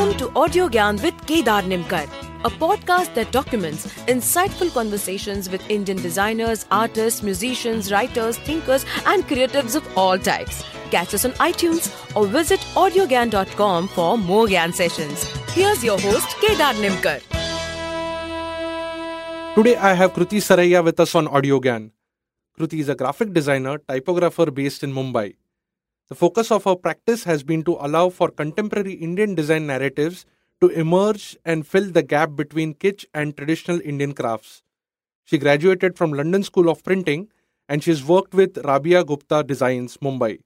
[0.00, 2.04] Welcome to Audio Gyan with Kedar Nimkar,
[2.46, 9.76] a podcast that documents insightful conversations with Indian designers, artists, musicians, writers, thinkers, and creatives
[9.76, 10.64] of all types.
[10.90, 15.24] Catch us on iTunes or visit audiogyan.com for more Gyan sessions.
[15.50, 17.20] Here's your host, Kedar Nimkar.
[19.54, 21.90] Today I have Kruti Saraiya with us on AudioGyan.
[22.58, 25.34] Kruti is a graphic designer, typographer based in Mumbai.
[26.10, 30.26] The focus of her practice has been to allow for contemporary Indian design narratives
[30.60, 34.64] to emerge and fill the gap between kitsch and traditional Indian crafts.
[35.24, 37.28] She graduated from London School of Printing
[37.68, 40.40] and she's worked with Rabia Gupta Designs, Mumbai.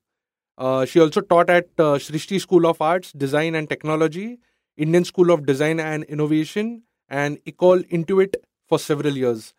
[0.58, 4.40] Uh, she also taught at uh, Srishti School of Arts, Design and Technology,
[4.76, 8.34] Indian School of Design and Innovation, and Ecole Intuit
[8.68, 9.54] for several years.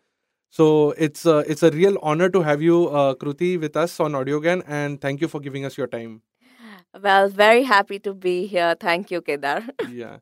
[0.50, 4.12] So it's a, it's a real honor to have you, uh, Kruti, with us on
[4.12, 6.22] AudioGyan, and thank you for giving us your time.
[7.00, 8.74] Well, very happy to be here.
[8.78, 9.62] Thank you, Kedar.
[9.82, 10.18] yeah,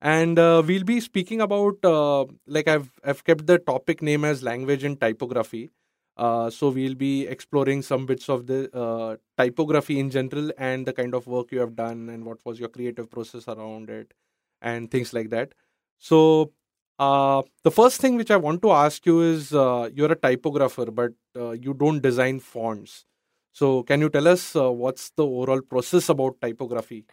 [0.00, 4.42] and uh, we'll be speaking about uh, like I've I've kept the topic name as
[4.42, 5.70] language and typography.
[6.16, 10.92] Uh, so we'll be exploring some bits of the uh, typography in general and the
[10.92, 14.12] kind of work you have done and what was your creative process around it
[14.60, 15.54] and things like that.
[15.98, 16.52] So
[16.98, 20.86] uh, the first thing which I want to ask you is uh, you're a typographer,
[20.90, 23.04] but uh, you don't design fonts.
[23.52, 27.04] So, can you tell us uh, what's the overall process about typography?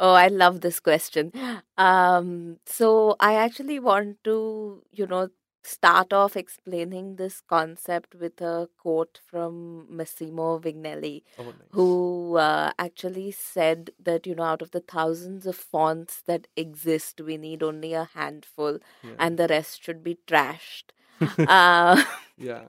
[0.00, 1.32] Oh, I love this question.
[1.78, 5.28] Um, so, I actually want to, you know,
[5.68, 11.54] start off explaining this concept with a quote from Massimo Vignelli, Oh, nice.
[11.72, 17.20] who uh, actually said that, you know, out of the thousands of fonts that exist,
[17.20, 19.10] we need only a handful Yeah.
[19.18, 20.92] and the rest should be trashed.
[21.46, 22.02] uh,
[22.36, 22.64] yeah.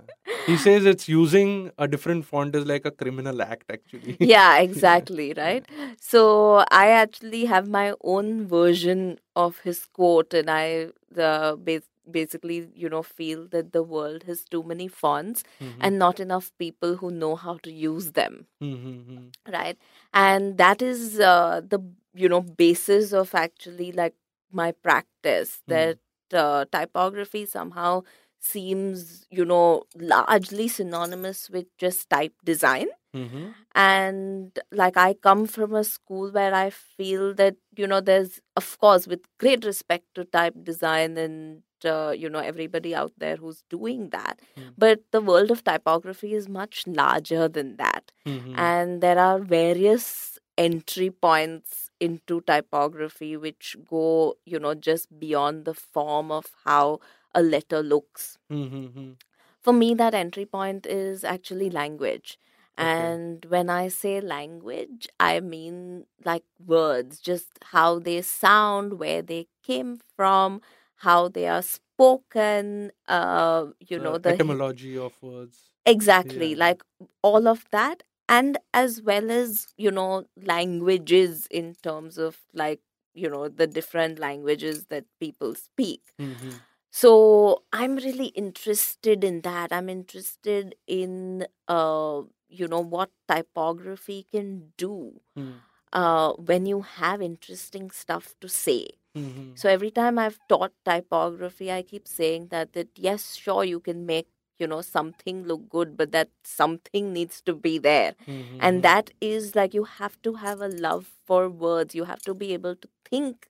[0.46, 4.18] He says it's using a different font is like a criminal act, actually.
[4.20, 5.66] yeah, exactly, right?
[6.00, 12.70] So I actually have my own version of his quote, and I the bas- basically,
[12.76, 15.78] you know, feel that the world has too many fonts Mhm.
[15.82, 19.78] and not enough people who know how to use them, Mhm, right?
[20.14, 21.80] And that is uh, the
[22.14, 24.16] you know basis of actually like
[24.52, 25.72] my practice Hmm.
[25.72, 25.98] that
[26.34, 28.02] uh, typography somehow
[28.40, 35.74] seems you know largely synonymous with just type design mhm, and like i come from
[35.76, 40.24] a school where i feel that you know there's of course with great respect to
[40.26, 44.74] type design and uh, you know everybody out there who's doing that Mm.
[44.78, 50.38] but the world of typography is much larger than that mhm, and there are various
[50.58, 57.00] entry points into typography which go you know just beyond the form of how
[57.34, 59.16] a letter looks mhm, mhm.
[59.62, 62.38] for me that entry point is actually language
[62.80, 62.88] Okay.
[62.88, 69.48] and when i say language i mean like words just how they sound where they
[69.64, 70.62] came from
[71.00, 75.72] how they are spoken uh you know the etymology of words.
[75.86, 76.66] exactly Yeah.
[76.68, 76.84] like
[77.24, 82.82] all of that and as well as you know languages in terms of like
[83.14, 86.02] you know the different languages that people speak.
[86.20, 86.62] Mhm,
[86.92, 89.72] so i'm really interested in that.
[89.72, 95.22] I'm interested in uh you know what typography can do.
[95.38, 95.60] Mm,
[95.94, 98.88] uh when you have interesting stuff to say.
[99.18, 103.80] Mhm, so every time i've taught typography i keep saying that that yes sure you
[103.88, 104.28] can make
[104.60, 108.14] you know something look good but that something needs to be there.
[108.28, 111.96] Mhm, and that is like you have to have a love for words.
[111.96, 113.50] You have to be able to think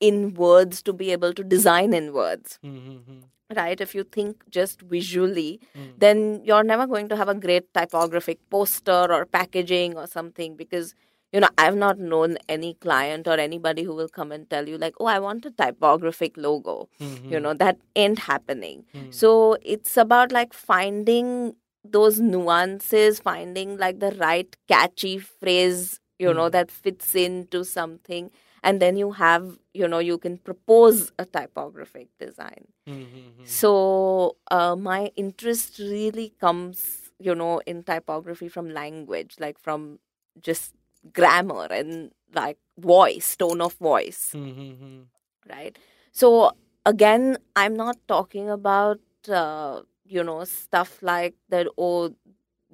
[0.00, 2.58] in words to be able to design in words.
[2.64, 3.22] Mhm, mhm,
[3.56, 3.80] right?
[3.80, 5.92] If you think just visually mm.
[5.96, 10.94] then you're never going to have a great typographic poster or packaging or something because
[11.34, 14.78] you know i've not known any client or anybody who will come and tell you
[14.78, 19.12] like oh i want a typographic logo Mhm, you know that ain't happening mm.
[19.22, 21.32] so it's about like finding
[21.98, 26.52] those nuances finding like the right catchy phrase you know Mm.
[26.52, 28.30] that fits into something
[28.62, 33.46] and then you have you know you can propose a typographic design Mhm, mhm.
[33.46, 39.98] so uh, my interest really comes you know in typography from language like from
[40.40, 40.74] just
[41.12, 45.02] grammar and like voice tone of voice Mhm, mhm.
[45.48, 45.78] right
[46.12, 46.52] so
[46.86, 48.98] again i'm not talking about
[49.28, 52.14] uh, you know stuff like that oh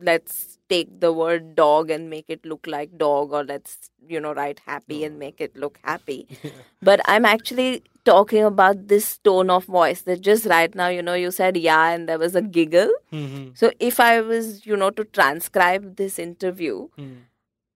[0.02, 4.32] let's take the word dog and make it look like dog or let's you know
[4.32, 6.50] write happy and make it look happy Yeah.
[6.80, 11.14] but i'm actually talking about this tone of voice that just right now you know
[11.14, 14.90] you said yeah and there was a giggle Mhm, so if i was you know
[14.90, 17.18] to transcribe this interview mm.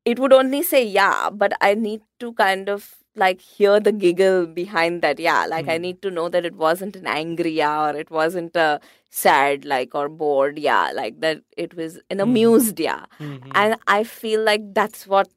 [0.05, 4.47] It would only say yeah but i need to kind of like hear the giggle
[4.47, 5.83] behind that yeah like i Hmm.
[5.83, 8.81] need to know that it wasn't an angry yeah or it wasn't a
[9.11, 12.25] sad like or bored yeah like that it was an Mhm.
[12.29, 13.53] amused yeah Mhm.
[13.55, 15.29] and i feel like that's what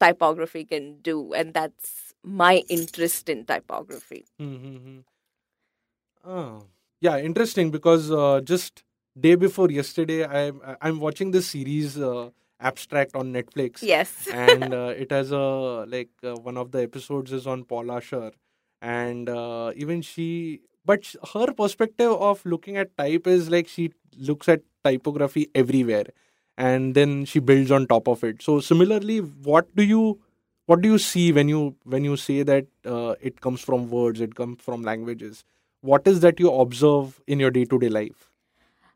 [0.00, 5.00] typography can do and that's my interest in typography Mm-hmm.
[6.24, 6.64] Oh,
[7.00, 8.82] yeah, interesting because uh, just
[9.18, 12.30] day before yesterday, I'm I'm watching this series uh,
[12.60, 17.32] Abstract on Netflix, yes and uh, it has a like uh, one of the episodes
[17.32, 18.32] is on Paula Scher,
[18.82, 24.48] and uh, even she, but her perspective of looking at type is like she looks
[24.48, 26.06] at typography everywhere,
[26.56, 28.42] and then she builds on top of it.
[28.42, 30.20] So similarly, what do you
[30.66, 34.20] what do you see when you when you say that uh, it comes from words,
[34.20, 35.44] it comes from languages?
[35.80, 38.27] What is that you observe in your day to day life?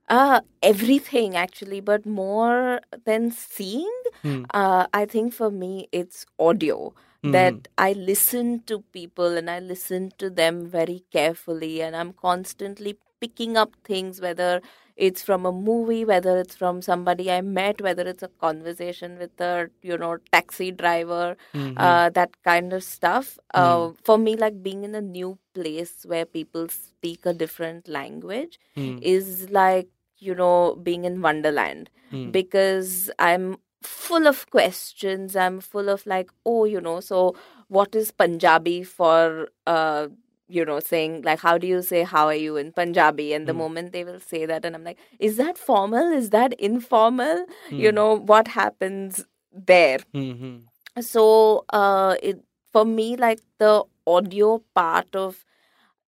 [0.09, 4.45] Uh everything actually but more than seeing Hmm.
[4.53, 6.95] uh i think for me it's audio
[7.25, 7.33] Mhm.
[7.33, 12.99] that I listen to people and I listen to them very carefully, and I'm constantly
[13.23, 14.61] picking up things, whether
[14.97, 19.41] it's from a movie, whether it's from somebody I met, whether it's a conversation with
[19.41, 21.75] a you know taxi driver, Mhm.
[21.89, 23.39] uh, that kind of stuff.
[23.55, 28.59] Uh, for me, like being in a new place where people speak a different language
[28.77, 28.99] Hmm.
[29.03, 29.89] is like
[30.19, 32.31] you know being in Wonderland Hmm.
[32.31, 35.37] because I'm full of questions.
[35.37, 37.35] I'm full of like, oh, you know, so
[37.69, 40.07] what is Punjabi for, uh,
[40.53, 43.33] you know, saying like, how do you say how are you in Punjabi?
[43.35, 43.59] And the Hmm.
[43.65, 46.13] moment they will say that, and I'm like, is that formal?
[46.23, 47.47] Is that informal?
[47.71, 47.97] You Hmm.
[48.01, 49.25] know, what happens
[49.73, 49.99] there?
[50.15, 50.55] Mhm.
[51.01, 55.45] So, uh, it for me, like the audio part of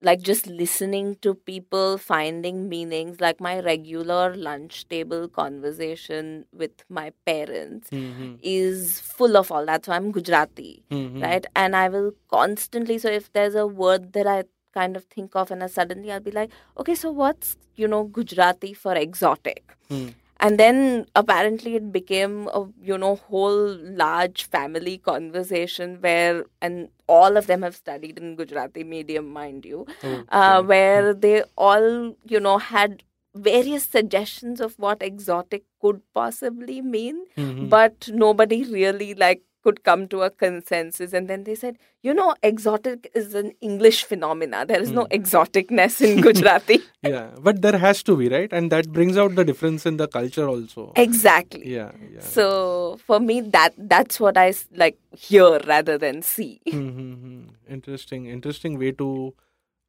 [0.07, 7.05] like just listening to people finding meanings like my regular lunch table conversation with my
[7.25, 8.37] parents Mhm.
[8.41, 11.21] is full of all that so i'm gujarati Mhm.
[11.27, 14.43] right and i will constantly so if there's a word that i
[14.79, 16.51] kind of think of and I suddenly i'll be like
[16.83, 20.07] okay so what's you know gujarati for exotic Hmm.
[20.43, 27.37] And then apparently it became a you know whole large family conversation where and all
[27.37, 29.85] of them have studied in gujarati medium mind you
[30.31, 30.67] uh, Okay.
[30.73, 31.89] where they all
[32.35, 33.03] you know had
[33.35, 37.69] various suggestions of what exotic could possibly mean Mhm.
[37.75, 42.35] but nobody really like could come to a consensus and then they said you know
[42.43, 45.17] exotic is an english phenomena there is no Hmm.
[45.19, 49.43] exoticness in gujarati yeah, but there has to be right, and that brings out the
[49.43, 50.91] difference in the culture also.
[50.95, 52.21] exactly Yeah, yeah.
[52.21, 56.61] So for me, that that's what I like hear rather than see.
[56.65, 57.49] Mm-hmm.
[57.69, 59.33] Interesting, interesting way to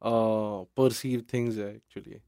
[0.01, 2.21] uh, perceive things actually.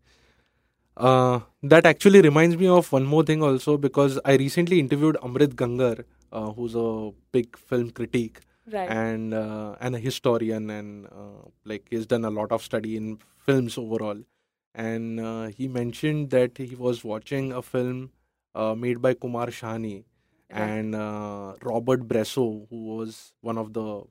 [0.95, 5.53] Uh, that actually reminds me of one more thing also because I recently interviewed Amrit
[5.53, 8.89] Gangar, uh, who's a big film critic Right.
[8.89, 13.18] and uh, and a historian and uh, like he's done a lot of study in
[13.38, 14.21] films overall.
[14.75, 18.12] And uh, he mentioned that he was watching a film
[18.56, 20.03] uh, made by Kumar Shahani
[20.50, 24.03] and uh, Robert Bresson, who was one of the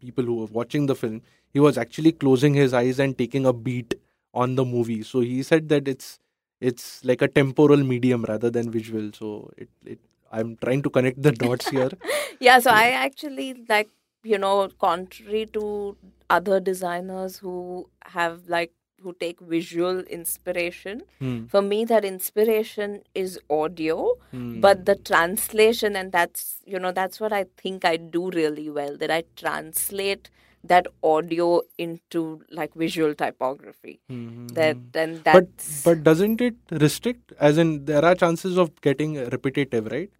[0.00, 1.22] people who were watching the film,
[1.52, 3.94] he was actually closing his eyes and taking a beat
[4.34, 5.02] on the movie.
[5.02, 6.18] So he said that it's
[6.60, 9.10] it's like a temporal medium rather than visual.
[9.12, 9.98] So it, it
[10.32, 11.90] I'm trying to connect the dots here.
[12.40, 12.58] yeah.
[12.58, 13.88] So I actually like
[14.24, 15.96] you know, contrary to
[16.28, 21.02] other designers who have like who take visual inspiration.
[21.20, 26.92] Hmm, For me, that inspiration is audio, hmm, but the translation, and that's you know
[26.92, 28.96] that's what I think I do really well.
[28.96, 30.30] That I translate
[30.64, 34.00] that audio into like visual typography.
[34.08, 34.98] hmm, That hmm.
[34.98, 35.46] and but
[35.84, 40.10] but doesn't it restrict as in there are chances of getting repetitive right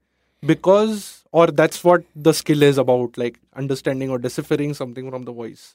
[0.45, 5.33] because or that's what the skill is about like understanding or deciphering something from the
[5.33, 5.75] voice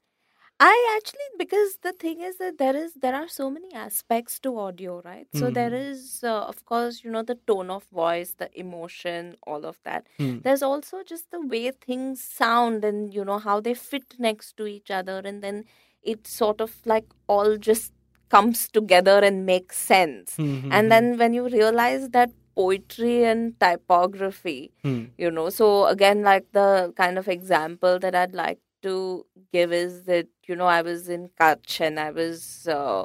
[0.59, 4.57] I actually because the thing is that there is there are so many aspects to
[4.57, 5.27] audio, right?
[5.33, 6.23] So there Mhm.
[6.23, 10.07] uh, of course you know the tone of voice, the emotion, all of that.
[10.17, 14.55] Hmm, There's also just the way things sound and you know how they fit next
[14.57, 15.65] to each other, and then
[16.03, 17.91] it sort of like all just
[18.29, 20.35] comes together and makes sense.
[20.37, 25.49] hmm, hmm, And hmm, then when you realize that poetry and typography hmm, you know
[25.49, 30.55] so again like the kind of example that i'd like to give is that you
[30.55, 33.03] know i was in kutch and i was uh,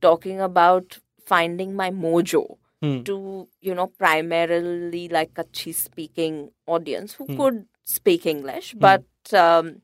[0.00, 2.44] talking about finding my mojo
[2.82, 7.36] hmm, to you know primarily like kutchi speaking audience who Hmm.
[7.40, 9.80] could speak english but um,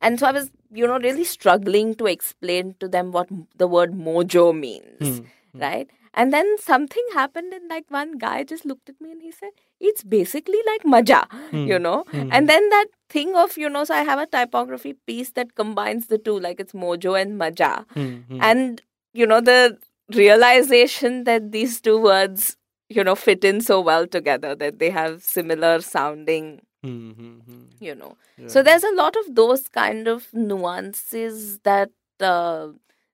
[0.00, 3.92] and so i was you know really struggling to explain to them what the word
[4.08, 5.60] mojo means hmm, Hmm.
[5.62, 5.90] right?
[6.14, 9.50] And then something happened, and like one guy just looked at me and he said,
[9.80, 13.84] "It's basically like maja, hmm, you know." hmm, And then that thing of you know
[13.84, 17.84] so i have a typography piece that combines the two like it's mojo and maja
[17.94, 18.38] Hmm, hmm.
[18.40, 18.80] and
[19.12, 19.76] you know the
[20.14, 22.56] realization that these two words
[22.88, 27.62] you know fit in so well together that they have similar sounding Hmm, hmm, hmm.
[27.88, 28.48] you know Yeah.
[28.48, 31.90] so there's a lot of those kind of nuances that
[32.20, 32.68] uh,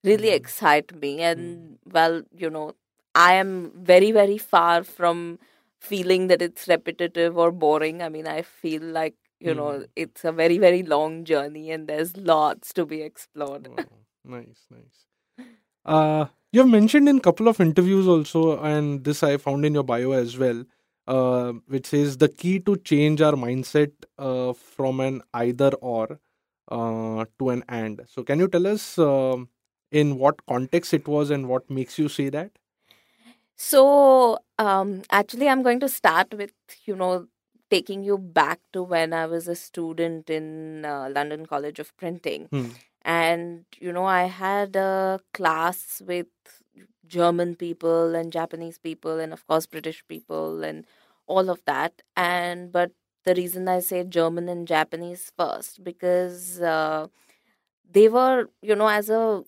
[0.05, 0.39] really Mm.
[0.41, 2.67] excite me and well you know
[3.15, 5.39] i am very very far from
[5.81, 9.89] feeling that it's repetitive or boring i mean i feel like you know Mm.
[9.97, 13.89] it's a very very long journey and there's lots to be explored Wow.
[14.25, 15.07] Nice, nice.
[15.85, 19.83] Uh, you have mentioned in couple of interviews also, and this I found in your
[19.85, 20.65] bio as well,
[21.07, 26.21] uh, which says the key to change our mindset uh, from an either or
[26.69, 28.03] uh, to an and.
[28.09, 29.49] So, can you tell us um
[29.91, 32.53] in what context it was and what makes you say that?
[33.61, 36.53] So, um, actually, I'm going to start with,
[36.87, 37.27] you know,
[37.71, 42.47] taking you back to when I was a student in uh, London College of Printing.
[42.47, 42.69] Hmm.
[43.03, 46.29] And, you know, I had a class with
[47.07, 50.87] German people and Japanese people, and of course, British people, and
[51.27, 52.03] all of that.
[52.17, 52.93] And, but
[53.25, 57.09] the reason I say German and Japanese first, because uh,
[57.91, 59.43] they were, you know, as a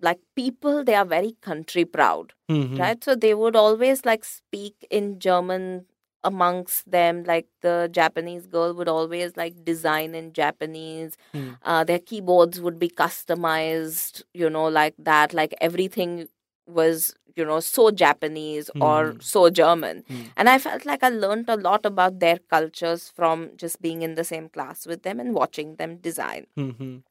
[0.00, 2.78] like people, they are very country proud Mhm.
[2.78, 5.84] right so they would always like speak in german
[6.24, 11.50] amongst them like the japanese girl would always like design in japanese Hmm.
[11.62, 16.28] uh, their keyboards would be customized you know like that like everything
[16.66, 19.22] was you know so japanese or Mhm.
[19.22, 20.22] so german Hmm.
[20.36, 24.14] and i felt like i learned a lot about their cultures from just being in
[24.16, 27.02] the same class with them and watching them design Mhm.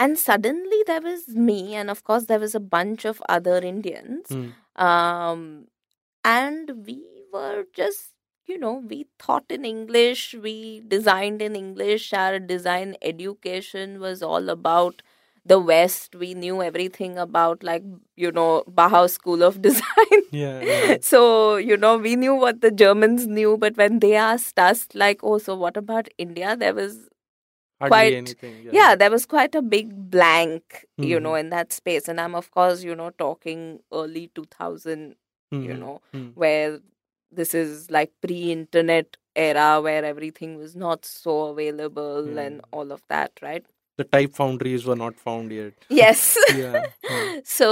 [0.00, 4.28] And suddenly there was me and of course there was a bunch of other indians
[4.36, 4.48] Hmm.
[4.86, 5.44] um,
[6.24, 6.98] and we
[7.32, 8.12] were just
[8.46, 10.54] you know we thought in english we
[10.94, 15.02] designed in english our design education was all about
[15.44, 17.82] the west we knew everything about like
[18.16, 20.60] you know bauhaus school of design Yeah.
[20.62, 20.96] yeah.
[21.00, 25.20] so you know we knew what the germans knew but when they asked us like
[25.22, 26.98] oh so what about india there was
[27.80, 28.68] Hardly Quite- anything.
[28.72, 31.22] yeah there was quite a big blank you Mhm.
[31.22, 35.14] know in that space and i'm of course you know talking early 2000
[35.50, 35.78] you Mhm.
[35.78, 36.28] know Hmm.
[36.34, 36.78] where
[37.32, 42.42] this is like pre-internet era where everything was not so available Yeah.
[42.46, 43.64] and all of that right
[44.00, 45.72] The type foundries were not found yet.
[45.88, 46.20] yes
[46.60, 46.84] Yeah.
[47.08, 47.38] Hmm.
[47.58, 47.68] so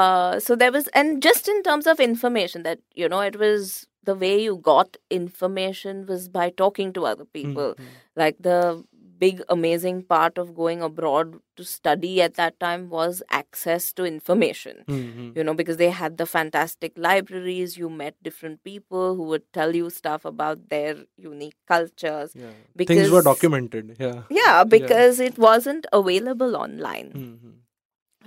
[0.00, 3.86] uh so there was and just in terms of information that you know it was
[4.10, 7.84] the way you got information was by talking to other people Hmm.
[8.16, 8.84] like the
[9.22, 14.82] big amazing part of going abroad to study at that time was access to information
[14.90, 15.00] Hmm.
[15.16, 15.28] Hmm.
[15.38, 19.74] you know because they had the fantastic libraries you met different people who would tell
[19.80, 20.94] you stuff about their
[21.28, 22.54] unique cultures Yeah.
[22.92, 23.96] Things were documented.
[24.06, 24.22] Yeah.
[24.42, 27.56] yeah because it wasn't available online Mhm.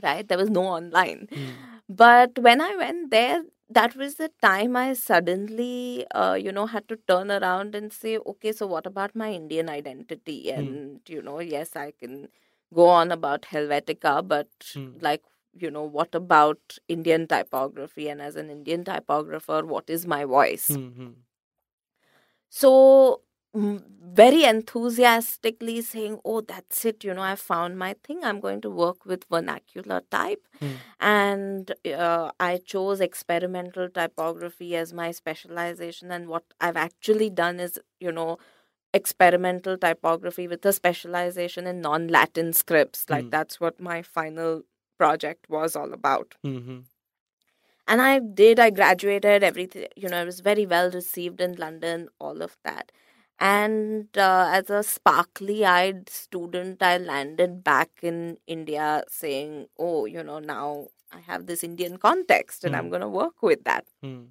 [0.03, 1.50] right there was no online Hmm.
[2.03, 3.41] but when i went there
[3.77, 8.18] that was the time i suddenly uh, you know had to turn around and say
[8.34, 12.27] okay so what about my indian identity and you know yes i can
[12.74, 14.98] go on about helvetica but Hmm.
[15.01, 15.24] like
[15.65, 20.68] you know what about indian typography and as an indian typographer what is my voice
[20.68, 20.89] Hmm.
[20.98, 21.12] Hmm.
[22.50, 22.72] so
[23.12, 23.20] mm,
[23.55, 28.69] very enthusiastically saying oh that's it you know i found my thing i'm going to
[28.69, 30.74] work with vernacular type Hmm.
[31.00, 37.79] and uh, i chose experimental typography as my specialization and what i've actually done is
[38.00, 38.38] you know
[38.93, 43.29] experimental typography with a specialization in non-latin scripts like Hmm.
[43.29, 44.62] that's what my final
[44.98, 46.83] project was all about Mhm.
[47.88, 52.07] and i did i graduated everything you know i was very well received in london
[52.19, 52.91] all of that
[53.47, 60.23] and uh, as a sparkly eyed student i landed back in india saying oh you
[60.23, 62.89] know now i have this indian context and i'm Hmm.
[62.95, 64.21] going to work with that Hmm.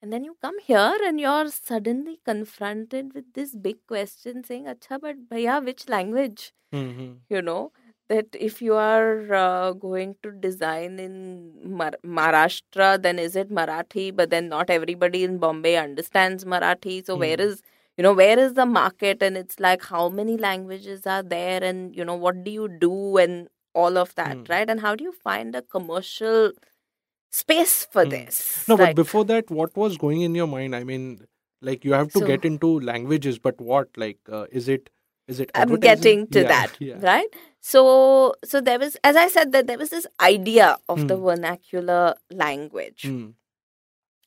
[0.00, 4.98] and then you come here and you're suddenly confronted with this big question saying acha
[5.04, 6.44] but bhaiya which language
[6.80, 7.10] Mhm.
[7.34, 7.72] you know
[8.12, 11.14] that if you are uh, going to design in
[11.78, 14.14] Mar- Maharashtra, then is it Marathi?
[14.14, 16.96] But then not everybody in Bombay understands Marathi.
[17.06, 17.42] So where Hmm.
[17.46, 17.62] is
[17.96, 19.22] you know where is the market?
[19.22, 23.16] And it's like how many languages are there, and you know what do you do,
[23.18, 24.44] and all of that, Hmm.
[24.50, 24.68] right?
[24.70, 26.52] And how do you find a commercial
[27.30, 28.10] space for Hmm.
[28.10, 28.68] this?
[28.68, 30.76] No, but before that, what was going in your mind?
[30.76, 31.26] I mean,
[31.60, 33.88] like you have to So- get into languages, but what?
[33.96, 34.90] Like, uh, is it?
[35.28, 35.50] Is it?
[35.54, 36.98] I'm getting to Yeah, that, Yeah.
[37.00, 37.28] right?
[37.60, 41.24] So, so there was, as I said, that there was this idea of the Hmm.
[41.24, 43.28] vernacular language, Hmm.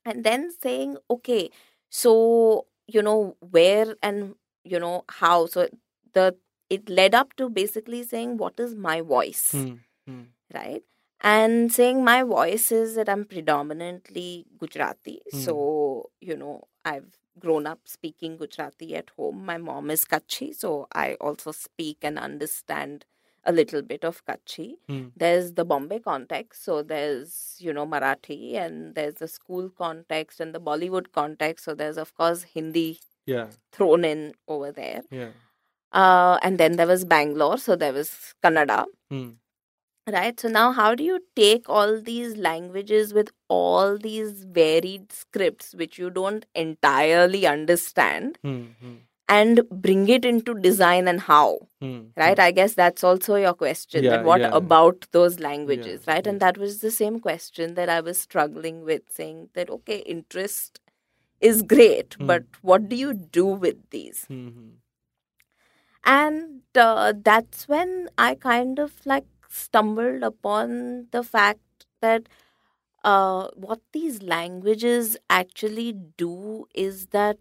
[0.06, 1.50] and then saying, okay,
[1.90, 5.68] so you know where and you know how so
[6.14, 6.36] the
[6.70, 9.74] it led up to basically saying what is my voice Hmm.
[10.08, 10.24] Hmm.
[10.54, 10.84] right
[11.22, 15.40] and saying my voice is that i'm predominantly gujarati Hmm.
[15.40, 20.88] so you know i've grown up speaking gujarati at home my mom is kutchi so
[20.94, 23.06] i also speak and understand
[23.46, 25.04] a little bit of kutchi Hmm.
[25.24, 30.54] there's the bombay context so there's you know marathi and there's the school context and
[30.56, 32.88] the bollywood context so there's of course hindi
[33.34, 33.48] Yeah.
[33.76, 34.20] thrown in
[34.56, 35.32] over there Yeah.
[36.02, 38.12] uh, and then there was bangalore so there was
[38.44, 38.80] kannada
[39.14, 39.30] Hmm.
[40.16, 45.74] right so now how do you take all these languages with all these varied scripts
[45.84, 48.64] which you don't entirely understand Hmm.
[49.28, 52.00] And bring it into design and how Hmm.
[52.18, 54.50] right i guess that's also your question Yeah, that what yeah.
[54.60, 59.02] about those languages right and that was the same question that i was struggling with
[59.10, 60.80] saying that okay interest
[61.42, 62.28] is great Hmm.
[62.28, 64.48] but what do you do with these Hmm.
[64.50, 64.70] Hmm.
[66.04, 72.28] and uh, that's when i kind of like stumbled upon the fact that
[73.04, 77.38] uh, what these languages actually do is that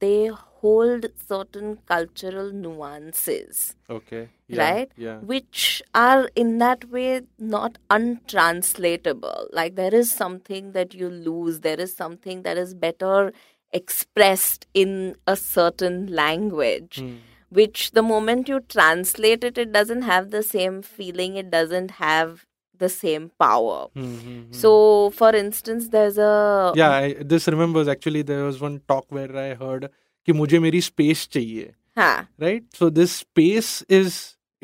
[0.00, 4.28] they hold certain cultural nuances Okay.
[4.48, 4.62] Yeah.
[4.70, 4.92] Right?
[4.96, 5.18] Yeah.
[5.18, 11.80] which are in that way not untranslatable like there is something that you lose there
[11.80, 13.32] is something that is better
[13.72, 17.16] expressed in a certain language Hmm.
[17.58, 22.46] which the moment you translate it it doesn't have the same feeling it doesn't have
[22.83, 24.03] the same power Hmm.
[24.03, 24.39] Hmm.
[24.39, 24.51] Hmm.
[24.61, 29.35] so for instance there's a yeah I, this remembers actually there was one talk where
[29.43, 29.89] i heard
[30.27, 33.69] कि मुझे मेरी space चाहिए huh, right so this space
[33.99, 34.17] is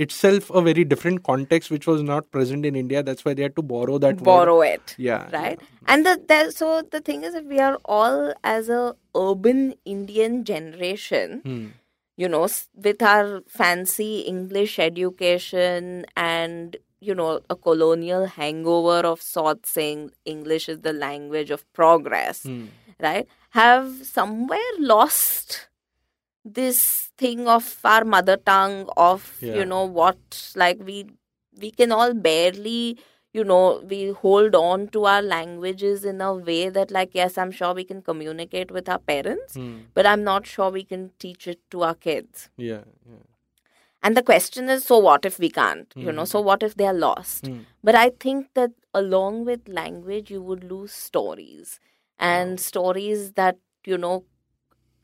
[0.05, 3.55] itself a very different context which was not present in india that's why they had
[3.59, 4.25] to borrow that word.
[4.29, 8.33] borrow it yeah right and the, the so the thing is that we are all
[8.55, 8.81] as a
[9.25, 9.61] urban
[9.95, 11.51] indian generation yeah.
[11.51, 11.67] Hmm.
[12.23, 19.20] you know s- with our fancy english education and you know a colonial hangover of
[19.22, 22.66] sorts saying english is the language of progress Hmm.
[23.06, 25.68] right have somewhere lost
[26.44, 29.56] this thing of our mother tongue of Yeah.
[29.58, 30.96] you know what like we
[31.60, 32.98] we can all barely
[33.32, 37.50] you know we hold on to our languages in a way that like yes i'm
[37.50, 39.72] sure we can communicate with our parents Hmm.
[39.94, 43.24] but i'm not sure we can teach it to our kids yeah yeah
[44.02, 46.32] and the question is so what if we can't you know Mhm.
[46.34, 47.60] so what if they are lost Hmm.
[47.88, 51.78] but i think that along with language you would lose stories
[52.18, 53.58] and stories that
[53.92, 54.14] you know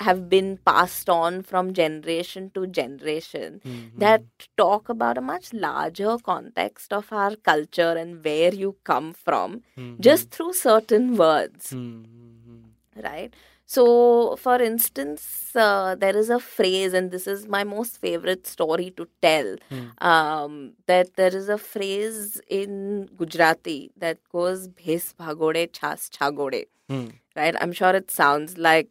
[0.07, 3.73] have been passed on from generation to generation Hmm.
[3.73, 3.99] Hmm.
[4.05, 4.23] that
[4.63, 9.93] talk about a much larger context of our culture and where you come from Hmm.
[10.09, 11.87] just through certain words Hmm.
[12.05, 12.35] Hmm.
[12.47, 13.03] Hmm.
[13.09, 13.35] right
[13.75, 15.25] so for instance
[15.65, 19.85] uh, there is a phrase and this is my most favorite story to tell Hmm.
[20.11, 20.55] um,
[20.93, 22.77] that there is a phrase in
[23.23, 26.61] gujarati that goes bhes bhagode chas chagode
[26.93, 27.07] Hmm.
[27.41, 28.91] right i'm sure it sounds like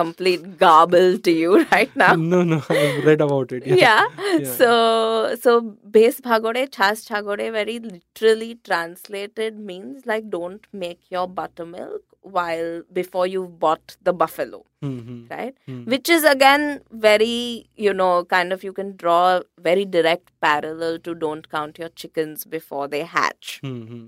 [0.00, 4.06] complete garble to you right now no no i've read about it yeah, yeah.
[4.44, 4.54] Yeah.
[4.60, 5.52] So so
[5.96, 13.26] base bhagode chas chagode very literally translated means like don't make your buttermilk while before
[13.26, 14.98] you've bought the buffalo, Hmm.
[15.08, 15.20] Hmm.
[15.30, 15.54] right?
[15.66, 15.84] Hmm.
[15.84, 20.98] Which is again very you know kind of you can draw a very direct parallel
[21.00, 23.82] to don't count your chickens before they hatch, Hmm.
[23.92, 24.04] Hmm.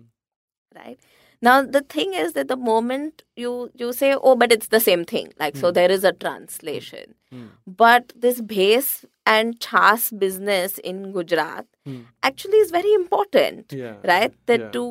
[0.75, 0.99] right?
[1.43, 5.05] Now the thing is that the moment you you say oh but it's the same
[5.05, 5.75] thing like so Hmm.
[5.75, 7.47] there is a translation Hmm.
[7.67, 12.01] but this base and chas business in Gujarat Hmm.
[12.23, 14.33] actually is very important, yeah right?
[14.47, 14.71] That yeah.
[14.77, 14.83] to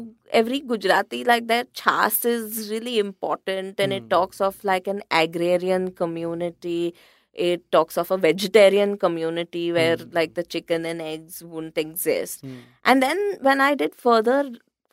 [0.42, 4.10] every Gujarati, like that chas is really important, and it Hmm.
[4.16, 6.94] talks of like an agrarian community.
[7.34, 10.12] It talks of a vegetarian community where Hmm.
[10.20, 12.42] like the chicken and eggs wouldn't exist.
[12.46, 12.60] Hmm.
[12.84, 14.40] And then when I did further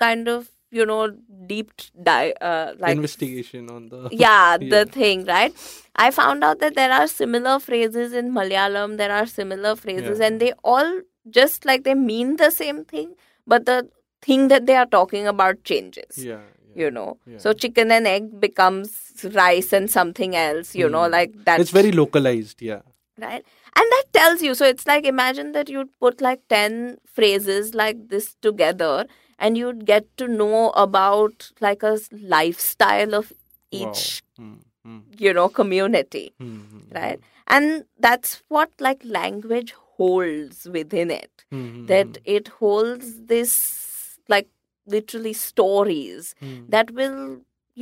[0.06, 1.00] kind of you know
[1.46, 1.70] deep
[2.10, 5.54] dive uh, like investigation on the yeah, the thing, right?
[5.96, 10.26] I found out that there are similar phrases in Malayalam, there are similar phrases, Yeah.
[10.28, 10.92] and they all
[11.30, 13.14] just like they mean the same thing,
[13.46, 13.88] but the
[14.22, 16.18] thing that they are talking about changes.
[16.18, 16.38] yeah,
[16.74, 16.84] yeah.
[16.84, 17.38] You know, Yeah.
[17.38, 20.74] so chicken and egg becomes rice and something else.
[20.74, 21.12] You know, Hmm.
[21.12, 21.60] like that.
[21.60, 22.80] it's very localized yeah
[23.24, 23.44] right,
[23.80, 24.54] and that tells you.
[24.60, 29.06] So it's like imagine that you'd put like ten phrases like this together,
[29.46, 31.92] and you'd get to know about like a
[32.34, 33.32] lifestyle of
[33.82, 34.02] each
[34.38, 34.44] wow.
[34.44, 34.54] Hmm.
[34.84, 34.98] Hmm.
[35.26, 36.56] you know community Hmm.
[36.72, 36.80] Hmm.
[37.00, 37.20] right
[37.58, 41.62] and that's what like language holds within it Hmm.
[41.68, 41.86] Hmm.
[41.94, 43.56] that it holds this
[44.36, 44.48] like
[44.96, 46.34] literally stories
[46.76, 47.18] that will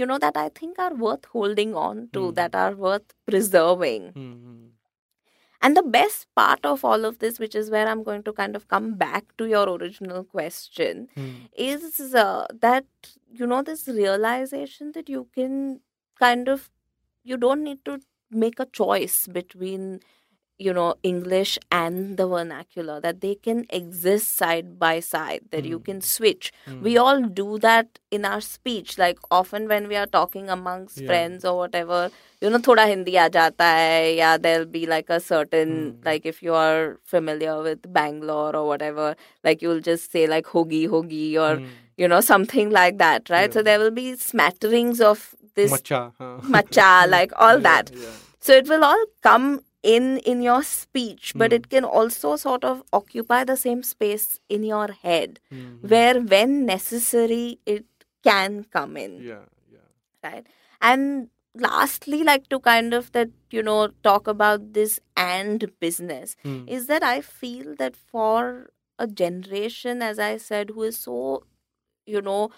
[0.01, 4.11] you know that i think are worth holding on to that are worth preserving.
[5.63, 8.57] And the best part of all of this, which is where I'm going to kind
[8.57, 11.31] of come back to your original question, Hmm.
[11.57, 12.87] is uh, that,
[13.31, 15.81] you know, this realization that you can
[16.19, 16.71] kind of,
[17.25, 20.01] you don't need to make a choice between,
[20.67, 25.79] you know, English and the vernacular, that they can exist side by side, that you
[25.79, 25.87] Hmm.
[25.91, 26.53] can switch.
[26.67, 26.81] Hmm.
[26.89, 28.99] We all do that in our speech.
[29.05, 31.07] Like often when we are talking amongst Yeah.
[31.13, 32.01] friends or whatever,
[32.43, 36.09] you know, thoda Hindi aa jata hai, yeah, there'll be like a certain, Hmm.
[36.11, 39.09] like if you are familiar with Bangalore or whatever,
[39.51, 41.67] like you'll just say like hogi hogi or, Hmm.
[42.05, 43.53] you know, something like that, right?
[43.59, 46.03] So there will be smatterings of this Macha.
[46.19, 46.35] huh?
[46.59, 47.91] macha, like all Yeah, that.
[48.05, 48.17] Yeah.
[48.49, 49.49] So it will all come
[49.83, 51.57] in in your speech, but Hmm.
[51.57, 55.89] it can also sort of occupy the same space in your head Hmm.
[55.93, 57.87] where when necessary it
[58.25, 59.45] can come in Yeah.
[59.73, 59.87] Yeah.
[60.25, 60.47] right
[60.89, 66.59] and lastly like to kind of that you know talk about this and business Hmm.
[66.79, 71.17] is that i feel that for a generation as i said who is so
[72.17, 72.51] you know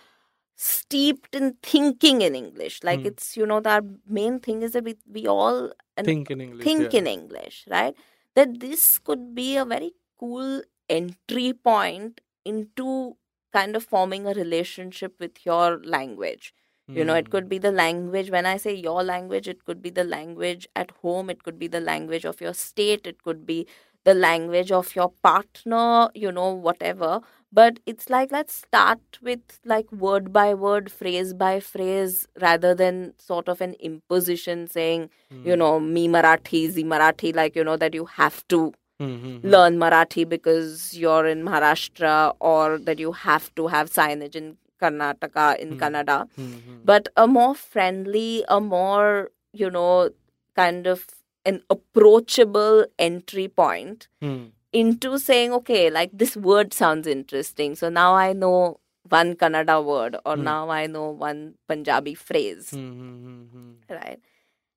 [0.56, 3.06] steeped in thinking in english like Hmm.
[3.12, 6.64] it's you know the main thing is that we, we all and Think in English.
[6.64, 6.94] think yeah.
[6.94, 7.94] in English, right?
[8.34, 13.16] That this could be a very cool entry point into
[13.52, 16.54] kind of forming a relationship with your language.
[16.94, 17.30] You know, it Hmm.
[17.30, 18.30] could be the language.
[18.30, 21.68] When I say your language, it could be the language at home, it could be
[21.68, 23.66] the language of your state, it could be
[24.04, 27.20] the language of your partner, you know, whatever.
[27.52, 33.14] But it's like, let's start with like word by word, phrase by phrase, rather than
[33.18, 35.10] sort of an imposition saying,
[35.44, 35.58] you Hmm.
[35.58, 39.48] know, me Marathi, Z Marathi, like, you know, that you have to Hmm, hmm, hmm.
[39.48, 45.58] learn Marathi because you're in Maharashtra or that you have to have signage in Karnataka,
[45.58, 45.78] in Hmm.
[45.78, 46.28] Kannada.
[46.36, 46.76] Hmm, hmm.
[46.84, 50.10] But a more friendly, a more, you know,
[50.56, 51.06] kind of
[51.44, 54.46] an approachable entry point Hmm.
[54.72, 57.74] into saying, okay, like this word sounds interesting.
[57.74, 60.44] So now I know one Kannada word or Hmm.
[60.44, 63.72] now I know one Punjabi phrase, Hmm, hmm, hmm, hmm.
[63.88, 64.20] right?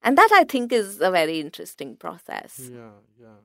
[0.02, 2.70] And that I think is a very interesting process.
[2.72, 3.38] Yeah, yeah.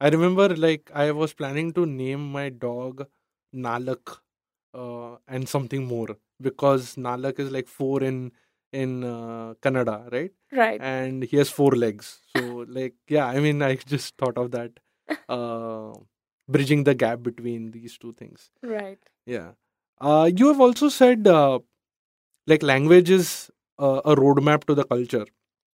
[0.00, 3.06] I remember like I was planning to name my dog
[3.54, 4.18] Nalak
[4.74, 8.32] uh, and something more because Nalak is like four in
[8.74, 10.32] in uh, Kannada, right?
[10.52, 10.80] Right.
[10.80, 12.20] And he has four legs.
[12.32, 14.72] So like yeah, I mean I just thought of that
[15.28, 15.92] uh,
[16.48, 18.50] bridging the gap between these two things.
[18.62, 18.98] Right.
[19.26, 19.52] Yeah.
[20.00, 21.60] Uh, you have also said uh,
[22.46, 25.26] like language is uh, a roadmap to the culture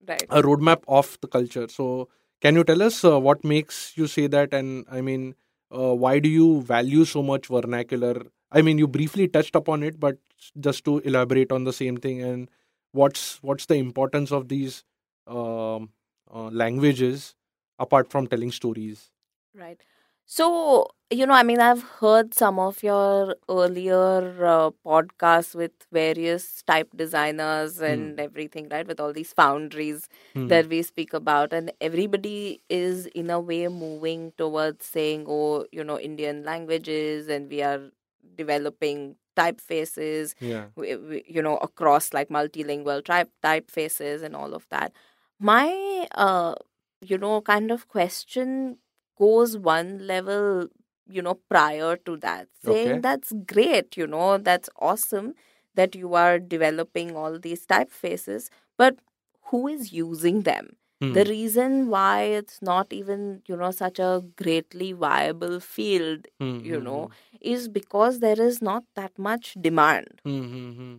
[0.07, 0.27] Right.
[0.31, 1.69] a roadmap of the culture.
[1.69, 2.09] So,
[2.41, 4.53] can you tell us uh, what makes you say that?
[4.53, 5.35] And I mean,
[5.75, 8.23] uh, why do you value so much vernacular?
[8.53, 10.19] I mean, you briefly touched upon it, but
[10.61, 12.51] just to elaborate on the same thing, and
[12.95, 14.85] what's what's the importance of these
[15.27, 15.91] um,
[16.35, 17.35] uh, languages
[17.79, 19.11] apart from telling stories?
[19.55, 19.81] Right.
[20.27, 26.63] So, you know, I mean, I've heard some of your earlier uh, podcasts with various
[26.63, 28.87] type designers and everything, right?
[28.87, 30.49] With all these foundries Hmm.
[30.49, 31.53] that we speak about.
[31.53, 37.51] And everybody is, in a way, moving towards saying, oh, you know, Indian languages, and
[37.51, 37.91] we are
[38.37, 40.67] developing typefaces, yeah.
[40.77, 44.93] we, we, you know, across like multilingual type typefaces and all of that.
[45.39, 46.55] My, uh,
[47.01, 48.79] you know, kind of question
[49.19, 50.69] goes one level,
[51.09, 53.01] you know, prior to that, saying Okay.
[53.01, 55.35] that's great, you know, that's awesome
[55.75, 58.99] that you are developing all these typefaces, but
[59.47, 60.77] who is using them?
[61.01, 61.13] Hmm.
[61.13, 66.79] The reason why it's not even, you know, such a greatly viable field Hmm, you
[66.79, 70.95] hmm, know, is because there is not that much demand, hmm, hmm, hmm.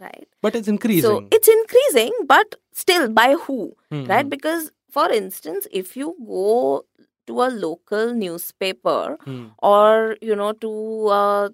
[0.00, 0.28] right?
[0.42, 1.02] But it's increasing.
[1.02, 4.22] So it's increasing, but still by who, Hmm, right?
[4.22, 6.84] hmm, Because, for instance, if you go
[7.26, 11.50] to a local newspaper hmm, or, you know, to a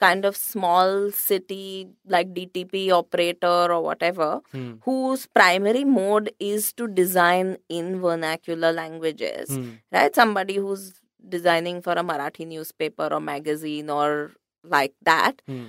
[0.00, 6.88] kind of small city like DTP operator or whatever, hmm, whose primary mode is to
[6.88, 10.14] design in vernacular languages, hmm, right?
[10.14, 10.94] Somebody who's
[11.28, 14.32] designing for a Marathi newspaper or magazine or
[14.64, 15.66] like that, hmm,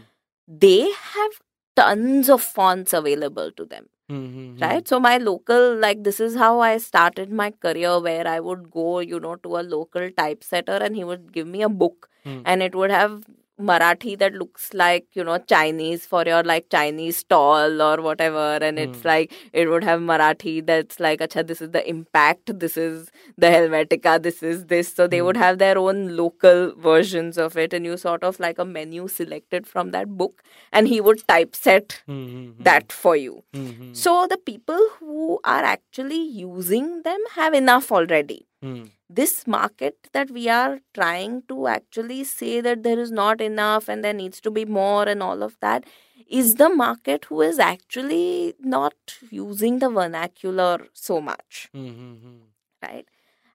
[0.48, 1.32] they have
[1.76, 4.58] tons of fonts available to them, hmm, hmm, hmm.
[4.60, 4.88] right?
[4.88, 9.00] So, my local, like, this is how I started my career where I would go,
[9.00, 12.42] you know, to a local typesetter and he would give me a book Hmm.
[12.46, 13.24] and it would have
[13.62, 18.58] Marathi that looks like, you know, Chinese for your like Chinese stall or whatever.
[18.70, 19.08] And it's Hmm.
[19.08, 23.48] like, it would have Marathi that's like, acha, this is the impact, this is the
[23.48, 24.94] Helvetica, this is this.
[24.94, 25.26] So they Hmm.
[25.28, 27.74] would have their own local versions of it.
[27.74, 30.44] And you sort of like a menu selected from that book.
[30.72, 32.64] And he would typeset Hmm, hmm, hmm.
[32.64, 33.44] that for you.
[33.54, 33.94] Hmm, hmm.
[33.94, 38.46] So the people who are actually using them have enough already.
[38.64, 38.84] Hmm.
[39.14, 44.04] This market that we are trying to actually say that there is not enough and
[44.04, 45.84] there needs to be more and all of that
[46.28, 48.94] is the market who is actually not
[49.30, 52.38] using the vernacular so much Hmm, hmm, hmm.
[52.82, 53.08] right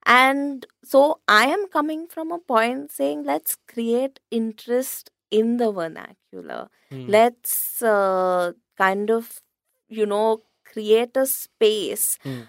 [0.05, 6.69] and so i am coming from a point saying let's create interest in the vernacular
[6.91, 7.07] Hmm.
[7.15, 9.41] let's uh, kind of
[9.89, 10.43] you know
[10.73, 12.43] create a space Hmm.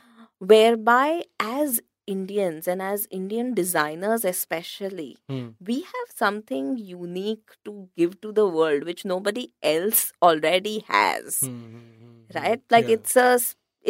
[0.51, 5.47] whereby as indians and as indian designers especially Hmm.
[5.69, 11.47] we have something unique to give to the world which nobody else already has Hmm,
[11.47, 12.37] hmm, hmm, hmm.
[12.39, 12.95] right like Yeah.
[12.97, 13.39] it's a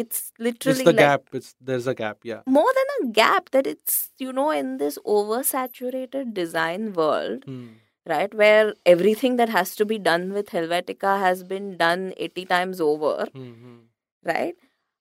[0.04, 1.24] it's literally it's the like gap.
[1.34, 2.20] It's there's a gap.
[2.24, 2.42] Yeah.
[2.46, 7.68] more than a gap that it's you know in this oversaturated design world Hmm.
[8.06, 12.80] right where everything that has to be done with helvetica has been done 80 times
[12.90, 13.78] over Hmm, hmm.
[14.24, 14.56] right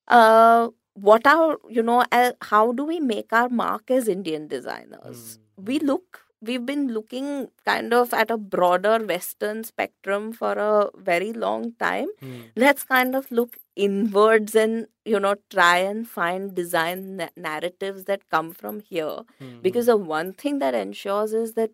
[0.09, 2.05] uh what are you know
[2.43, 5.39] how do we make our mark as indian designers?
[5.57, 5.87] We Hmm.
[5.87, 7.29] look we've been looking
[7.65, 12.09] kind of at a broader western spectrum for a very long time.
[12.21, 12.43] Hmm.
[12.65, 13.57] let's kind of look
[13.87, 19.17] inwards and you know try and find design na- narratives that come from here.
[19.41, 21.71] Hmm, because the one thing that ensures is that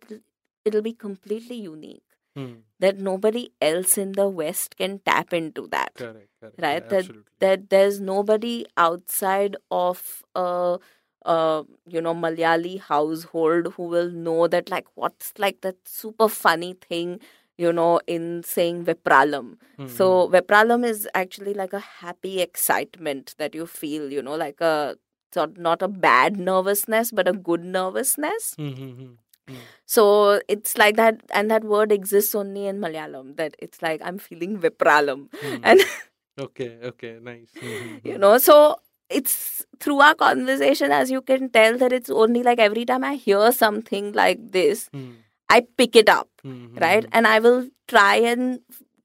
[0.64, 2.52] it'll be completely unique hmm.
[2.78, 6.28] that nobody else in the west can tap into that Correct.
[6.40, 6.56] Correct.
[6.60, 7.22] Right, Yeah, that- absolutely.
[7.40, 10.78] that there's nobody outside of a,
[11.24, 16.74] a you know Malayali household who will know that like what's like that super funny
[16.74, 17.20] thing
[17.58, 19.56] you know in saying Vepralam.
[19.76, 24.60] Hmm, So Vepralam is actually like a happy excitement that you feel, you know, like
[24.60, 24.96] a
[25.32, 28.54] sort not a bad nervousness but a good nervousness.
[28.56, 29.12] hmm,
[29.86, 33.36] So it's like that, and that word exists only in Malayalam.
[33.36, 35.60] That it's like I'm feeling vipralam, Hmm.
[35.62, 35.80] and
[36.40, 36.78] Okay.
[36.82, 37.18] Okay.
[37.20, 37.50] Nice.
[37.60, 38.20] Hmm, hmm, you hmm.
[38.20, 38.76] know so
[39.10, 43.14] it's through our conversation as you can tell that it's only like every time i
[43.14, 47.10] hear something like this Hmm, i pick it up hmm, hmm, right hmm.
[47.12, 48.60] and i will try and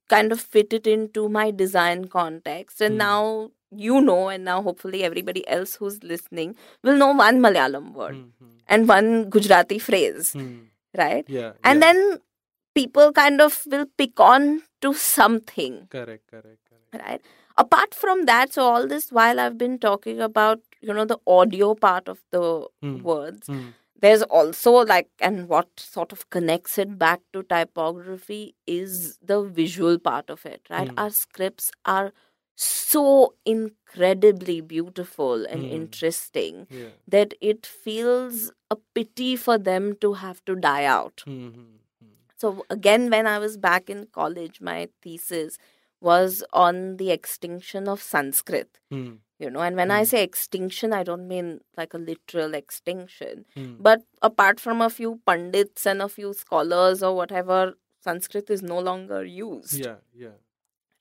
[0.09, 2.97] kind of fit it into my design context and Hmm.
[2.97, 8.15] now you know and now hopefully everybody else who's listening will know one malayalam word
[8.15, 10.53] Hmm, hmm, and one gujarati phrase hmm.
[10.97, 11.51] right Yeah.
[11.63, 11.93] and yeah.
[11.93, 12.19] then
[12.75, 16.23] people kind of will pick on to something Correct.
[16.29, 16.59] Correct.
[16.69, 17.05] Correct.
[17.07, 17.21] right
[17.57, 21.73] apart from that so all this while i've been talking about you know the audio
[21.75, 22.43] part of the
[22.81, 23.01] Hmm.
[23.11, 23.65] words Hmm.
[24.05, 29.97] there's also like and what sort of connects it back to typography is the visual
[30.09, 30.99] part of it right Hmm.
[31.05, 32.13] our scripts are
[32.57, 35.73] so incredibly beautiful and Hmm.
[35.79, 36.91] interesting Yeah.
[37.07, 41.61] that it feels a pity for them to have to die out Hmm, hmm,
[41.99, 42.13] hmm.
[42.37, 45.57] so again, when I was back in college, my thesis
[46.01, 48.79] was on the extinction of Sanskrit.
[48.91, 50.05] Hmm, You know, and when I Hmm.
[50.11, 53.45] say extinction, I don't mean like a literal extinction.
[53.79, 58.79] But apart from a few pundits and a few scholars or whatever, Sanskrit is no
[58.79, 59.79] longer used.
[59.85, 59.97] Yeah.
[60.13, 60.37] Yeah.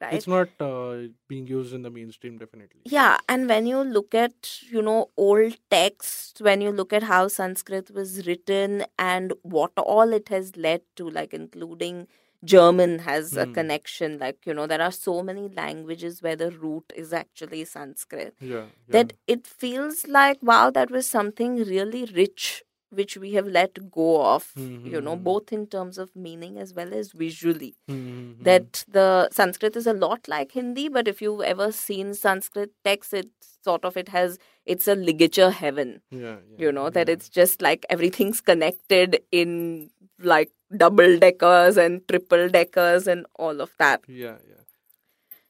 [0.01, 0.15] Right?
[0.15, 2.83] It's not uh, being used in the mainstream, definitely.
[2.85, 7.29] Yeah, and when you look at, you know, old texts, when you look at how
[7.29, 12.07] Sanskrit was written and what all it has led to, like including
[12.45, 13.53] German has a Hmm.
[13.53, 18.35] connection, like, you know, there are so many languages where the root is actually Sanskrit,
[18.41, 18.57] Yeah.
[18.57, 18.67] yeah.
[18.91, 24.23] that it feels like, wow, that was something really rich which we have let go
[24.25, 25.25] of, you know, Mhm.
[25.25, 28.43] both in terms of meaning as well as visually Hmm, hmm, hmm.
[28.45, 33.13] that the Sanskrit is a lot like Hindi, but if you've ever seen Sanskrit text,
[33.15, 36.01] it's sort of it has it's a ligature heaven.
[36.11, 36.21] Yeah.
[36.51, 42.49] yeah, You know that it's just like everything's connected in like double deckers and triple
[42.49, 44.03] deckers and all of that.
[44.09, 44.39] Yeah.
[44.49, 44.63] Yeah.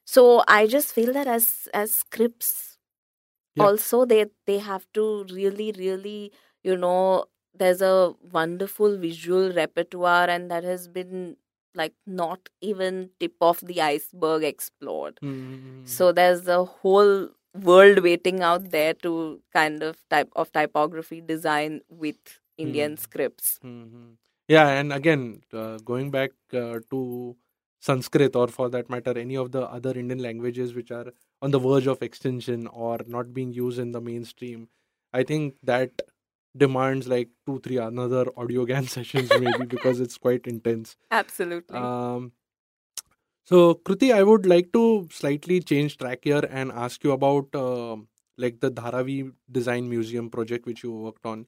[0.05, 2.79] So I just feel that as as scripts,
[3.55, 3.65] Yeah.
[3.67, 6.33] also they they have to really really
[6.67, 11.37] you know there's a wonderful visual repertoire and that has been
[11.75, 15.21] like not even tip of the iceberg explored.
[15.23, 15.87] Hmm, hmm, hmm, hmm.
[15.87, 21.81] So there's a whole world waiting out there to kind of type of typography design
[21.91, 22.17] with
[22.59, 23.03] Indian Hmm.
[23.07, 23.59] scripts.
[23.63, 24.13] hmm
[24.49, 27.37] Yeah, and again, uh, going back uh, to
[27.81, 31.59] Sanskrit or for that matter, any of the other Indian languages which are on the
[31.59, 34.69] verge of extinction or not being used in the mainstream,
[35.13, 35.91] I think that
[36.57, 40.97] demands like two, three another audio Gyan sessions maybe because it's quite intense.
[41.11, 41.79] Absolutely.
[41.79, 42.33] Um,
[43.45, 47.97] so, Kruti, I would like to slightly change track here and ask you about uh,
[48.37, 51.47] like the Dharavi Design Museum project which you worked on,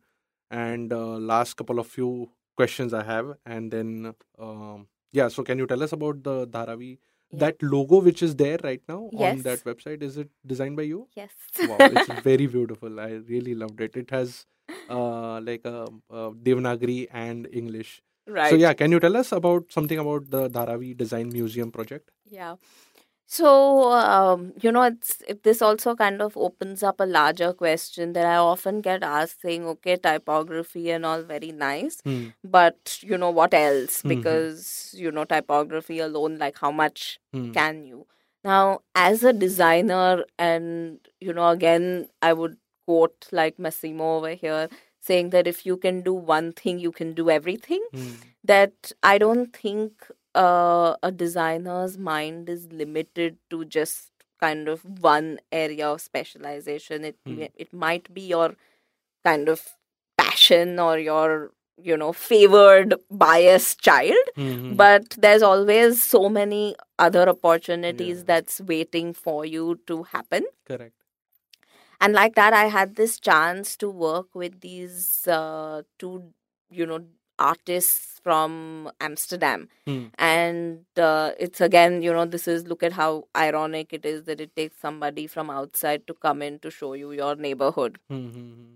[0.50, 5.26] and uh, last couple of few questions I have, and then um, yeah.
[5.26, 6.98] So, can you tell us about the Dharavi?
[7.30, 7.38] Yeah.
[7.40, 11.08] That logo which is there right now on that website is it designed by you?
[11.14, 11.30] yes.
[11.60, 13.00] Wow, it's very beautiful.
[13.00, 13.96] I really loved it.
[13.96, 14.46] It has
[14.88, 18.00] uh, like a, uh, Devanagari and English.
[18.26, 18.50] right.
[18.50, 22.10] So yeah, can you tell us about something about the Dharavi Design Museum project?
[22.30, 22.56] Yeah.
[23.30, 28.14] So, um, you know, it's it, this also kind of opens up a larger question
[28.14, 32.28] that I often get asked saying, okay, typography and all very nice, Hmm.
[32.42, 34.02] but, you know, what else?
[34.02, 34.08] Mhm.
[34.08, 37.52] Because, you know, typography alone, like how much Hmm.
[37.52, 38.06] can you?
[38.44, 44.68] Now, as a designer, and, you know, again, I would quote like Massimo over here
[45.00, 48.14] saying that if you can do one thing, you can do everything Hmm.
[48.44, 50.06] that I don't think
[50.38, 57.04] uh, a designer's mind is limited to just kind of one area of specialization.
[57.04, 57.42] It Hmm.
[57.66, 58.54] it might be your
[59.24, 59.62] kind of
[60.16, 64.74] passion or your you know favored biased child Hmm.
[64.76, 68.24] but there's always so many other opportunities Yeah.
[68.32, 70.94] that's waiting for you to happen Correct.
[72.00, 76.32] and like that i had this chance to work with these uh, two
[76.70, 77.00] you know
[77.38, 80.06] artists from amsterdam Hmm.
[80.18, 84.40] and uh, it's again you know this is look at how ironic it is that
[84.40, 88.26] it takes somebody from outside to come in to show you your neighborhood Hmm.
[88.28, 88.50] Hmm.
[88.50, 88.74] Hmm.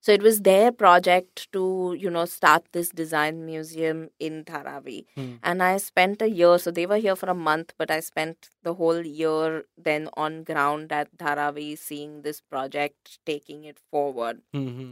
[0.00, 5.34] so it was their project to you know start this design museum in dharavi Hmm.
[5.42, 8.50] and i spent a year so they were here for a month but i spent
[8.62, 14.90] the whole year then on ground at dharavi seeing this project taking it forward Hmm.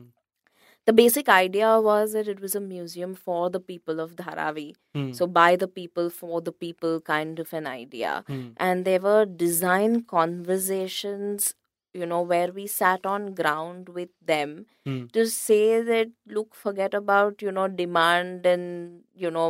[0.87, 5.13] The basic idea was that it was a museum for the people of dharavi Hmm.
[5.13, 8.45] so by the people for the people kind of an idea Hmm.
[8.67, 11.55] and there were design conversations
[12.01, 14.55] you know where we sat on ground with them
[14.87, 15.03] Hmm.
[15.19, 19.49] to say that look forget about you know demand and you know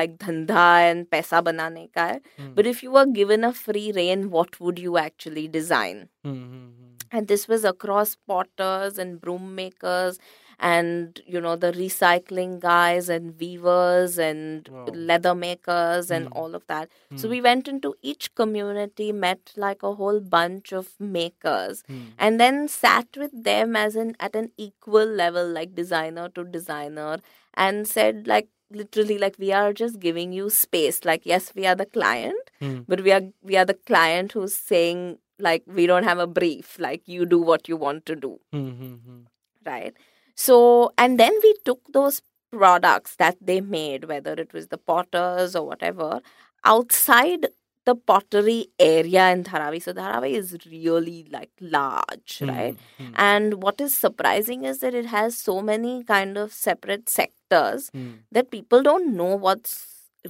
[0.00, 2.20] like dhanda and paisa banane ka hai.
[2.38, 2.52] Hmm.
[2.54, 6.89] but if you were given a free reign what would you actually design Hmm.
[7.12, 10.18] And this was across potters and broom makers
[10.58, 14.86] and you know the recycling guys and weavers and Wow.
[14.92, 16.38] leather makers and Hmm.
[16.38, 17.30] all of that so Hmm.
[17.32, 22.02] we went into each community met like a whole bunch of makers Hmm.
[22.18, 27.18] and then sat with them as an at an equal level like designer to designer
[27.54, 31.74] and said like literally like we are just giving you space like yes we are
[31.74, 32.80] the client Hmm.
[32.86, 36.78] but we are we are the client who's saying like we don't have a brief
[36.78, 38.68] like you do what you want to do Hmm.
[38.80, 38.94] Hmm.
[39.06, 39.20] Hmm.
[39.66, 39.94] right
[40.34, 40.58] so
[40.98, 42.20] and then we took those
[42.52, 46.20] products that they made whether it was the potters or whatever
[46.64, 47.46] outside
[47.86, 52.50] the pottery area in dharavi so dharavi is really like large Hmm.
[52.50, 53.12] right Hmm.
[53.28, 58.10] and what is surprising is that it has so many kind of separate sectors Hmm.
[58.38, 59.72] that people don't know what's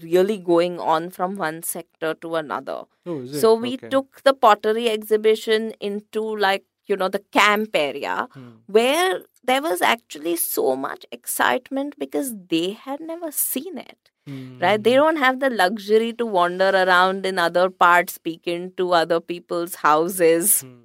[0.03, 3.88] really going on from one sector to another Oh, so we Okay.
[3.88, 8.48] took the pottery exhibition into like you know the camp area Hmm.
[8.66, 14.59] where there was actually so much excitement because they had never seen it Hmm.
[14.64, 19.20] right they don't have the luxury to wander around in other parts speaking to other
[19.33, 20.76] people's houses Hmm.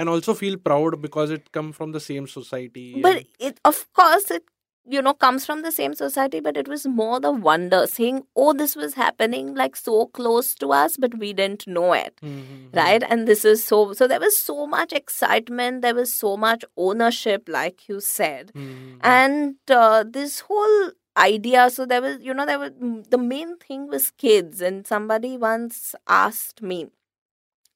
[0.00, 2.84] And also feel proud because it come from the same society.
[3.06, 4.44] but it of course it
[4.84, 8.52] you know comes from the same society but it was more the wonder saying oh
[8.52, 12.28] this was happening like so close to us but we didn't know it Hmm.
[12.28, 12.40] Hmm.
[12.40, 12.76] Hmm.
[12.78, 16.64] right and this is so so there was so much excitement there was so much
[16.76, 18.72] ownership like you said Hmm.
[18.72, 18.98] Hmm.
[19.02, 22.72] and uh, this whole idea so there was you know there was
[23.10, 26.86] the main thing was kids and somebody once asked me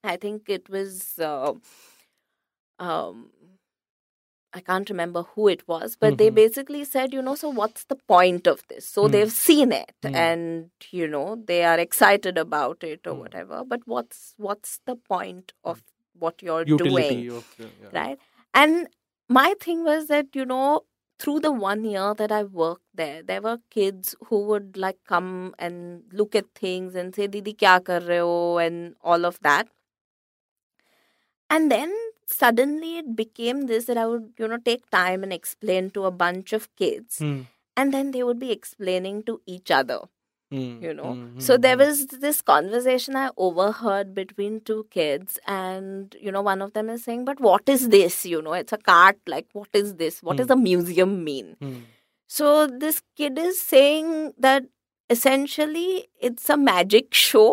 [0.03, 1.53] i think it was uh,
[2.79, 3.31] um
[4.57, 6.35] I can't remember who it was, but they Mhm.
[6.37, 8.89] basically said, you know, so what's the point of this?
[8.89, 9.13] So Hmm.
[9.17, 10.15] they've seen it Hmm.
[10.25, 13.21] and you know they are excited about it or Hmm.
[13.25, 13.65] whatever.
[13.75, 15.83] But what's what's the point of
[16.27, 17.37] what you're utility doing?
[17.39, 17.91] of yeah.
[17.93, 18.19] right
[18.55, 18.89] and
[19.29, 20.83] my thing was that you know
[21.19, 25.55] through the one year that i worked there there were kids who would like come
[25.59, 29.69] and look at things and say didi kya kar rahe ho and all of that
[31.51, 31.93] and then
[32.27, 36.11] suddenly it became this that i would you know take time and explain to a
[36.25, 37.41] bunch of kids Hmm.
[37.77, 39.99] and then they would be explaining to each other
[40.55, 40.83] Hmm.
[40.87, 41.41] you know Hmm.
[41.47, 41.61] so Hmm.
[41.67, 41.83] there Hmm.
[41.85, 47.05] was this conversation i overheard between two kids and you know one of them is
[47.09, 50.37] saying but what is this you know it's a cart like what is this What
[50.43, 50.59] does Hmm.
[50.59, 51.57] a museum mean
[52.39, 52.53] so
[52.85, 54.13] this kid is saying
[54.47, 54.65] that
[55.17, 57.49] essentially it's a magic show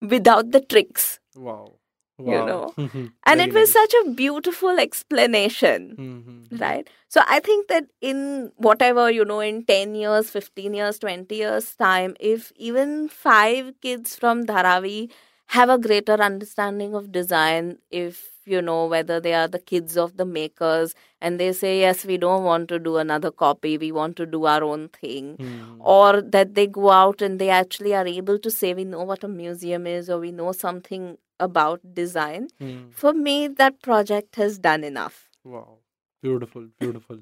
[0.00, 1.74] without the tricks Wow.
[2.18, 2.74] You know.
[3.26, 3.72] And Very it was nice.
[3.72, 6.60] such a beautiful explanation Mhm.
[6.60, 11.36] right so i think that in whatever you know in 10 years 15 years 20
[11.36, 15.10] years time if even five kids from dharavi
[15.48, 20.16] have a greater understanding of design if you know, whether they are the kids of
[20.16, 24.16] the makers and they say, yes, we don't want to do another copy, we want
[24.16, 25.34] to do our own thing.
[25.36, 25.80] Hmm.
[25.80, 29.24] Or that they go out and they actually are able to say, we know what
[29.24, 32.48] a museum is or we know something about design.
[32.58, 32.90] Hmm.
[32.92, 35.28] For me, that project has done enough.
[35.44, 35.78] Wow.
[36.22, 37.18] Beautiful, beautiful.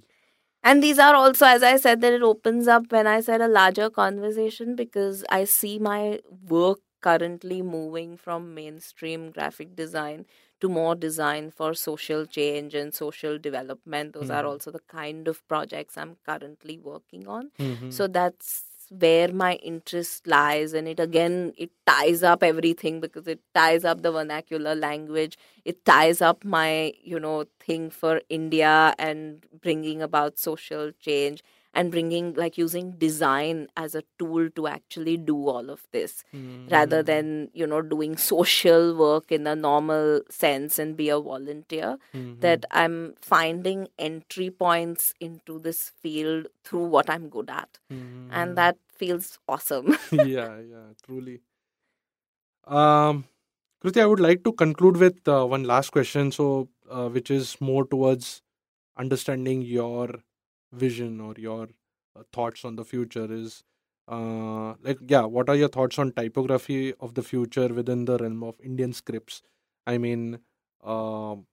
[0.63, 3.49] And these are also, as I said, that it opens up when I said a
[3.49, 10.25] larger conversation because I see my work currently moving from mainstream graphic design
[10.61, 14.15] to more design for social change and social development.
[14.15, 14.49] Those are Mhm.
[14.49, 17.51] also the kind of projects I'm currently working on.
[17.59, 17.93] Mhm.
[17.93, 23.41] So that's where my interest lies and it again it ties up everything because it
[23.55, 25.37] ties up the vernacular language.
[25.65, 31.43] It ties up my you know thing for india and bringing about social change
[31.75, 36.25] and bringing like using design as a tool to actually do all of this
[36.71, 37.07] rather Mhm.
[37.07, 42.41] than you know doing social work in a normal sense and be a volunteer Mhm.
[42.47, 42.97] that i'm
[43.33, 48.29] finding entry points into this field through what i'm good at Mhm.
[48.43, 51.41] and that feels awesome yeah, yeah, truly.
[52.67, 53.25] Um,
[53.83, 57.61] Kruti, I would like to conclude with uh, one last question, so uh, which is
[57.61, 58.43] more towards
[58.97, 60.09] understanding your
[60.75, 61.69] vision or your
[62.17, 63.27] uh, thoughts on the future.
[63.33, 63.63] Is
[64.09, 68.43] uh, like, yeah, what are your thoughts on typography of the future within the realm
[68.43, 69.43] of Indian scripts?
[69.87, 70.41] I mean,
[70.83, 71.47] um,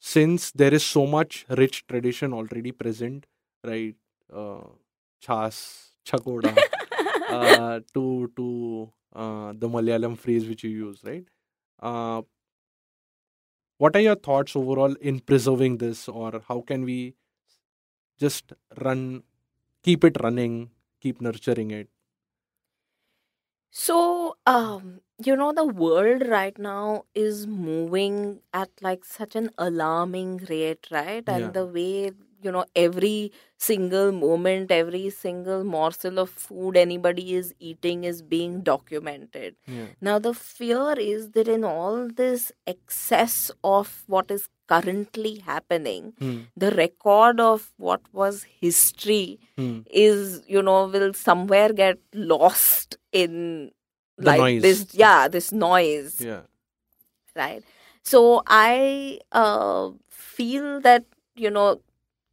[0.00, 3.26] since there is so much rich tradition already present,
[3.64, 3.94] right?
[4.32, 4.64] Uh,
[5.20, 6.56] chas, chakoda
[7.28, 11.24] uh, to to uh, the Malayalam phrase which you use, right?
[11.80, 12.22] Uh,
[13.78, 17.14] what are your thoughts overall in preserving this, or how can we
[18.26, 18.52] just
[18.86, 19.22] run,
[19.82, 20.70] keep it running,
[21.00, 21.88] keep nurturing it?
[23.70, 30.38] So, um, you know, the world right now is moving at like such an alarming
[30.48, 31.24] rate, right?
[31.26, 31.50] And Yeah.
[31.58, 32.12] the way,
[32.42, 38.60] you know, every single moment, every single morsel of food anybody is eating is being
[38.62, 39.56] documented.
[39.66, 39.86] Yeah.
[40.00, 46.38] Now, the fear is that in all this excess of what is currently happening, Hmm.
[46.64, 49.80] the record of what was history Hmm.
[50.04, 51.98] is you know will somewhere get
[52.32, 53.36] lost in
[54.18, 54.62] The like noise.
[54.62, 56.42] this yeah this noise Yeah.
[57.36, 57.62] right
[58.02, 61.04] so i uh, feel that
[61.34, 61.80] you know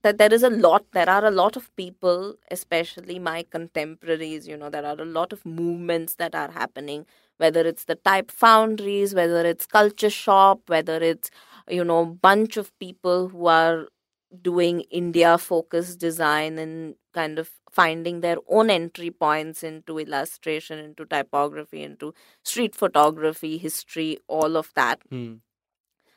[0.04, 4.58] that there is a lot there are a lot of people especially my contemporaries you
[4.58, 7.06] know there are a lot of movements that are happening
[7.38, 11.32] whether it's the type foundries whether it's Kulture Shop whether it's
[11.70, 13.88] you know bunch of people who are
[14.42, 21.06] doing india focused design and kind of finding their own entry points into illustration into
[21.06, 22.14] typography into
[22.44, 25.36] street photography history all of that Hmm.